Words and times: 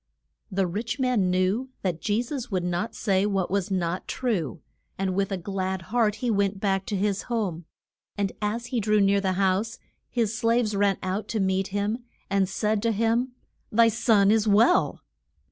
The 0.51 0.65
rich 0.65 0.97
man 0.99 1.29
knew 1.29 1.69
that 1.83 2.01
Je 2.01 2.23
sus 2.23 2.49
would 2.49 2.63
not 2.63 2.95
say 2.95 3.23
what 3.27 3.51
was 3.51 3.69
not 3.69 4.07
true, 4.07 4.59
and 4.97 5.13
with 5.13 5.31
a 5.31 5.37
glad 5.37 5.83
heart 5.93 6.23
went 6.23 6.59
back 6.59 6.87
to 6.87 6.95
his 6.95 7.21
home. 7.29 7.65
And 8.17 8.31
as 8.41 8.65
he 8.73 8.79
drew 8.79 8.99
near 8.99 9.21
the 9.21 9.33
house 9.33 9.77
his 10.09 10.35
slaves 10.35 10.75
ran 10.75 10.97
out 11.03 11.27
to 11.27 11.39
meet 11.39 11.67
him, 11.67 11.99
and 12.31 12.49
said 12.49 12.81
to 12.81 12.91
him, 12.91 13.33
Thy 13.71 13.89
son 13.89 14.31
is 14.31 14.47
well. 14.47 15.01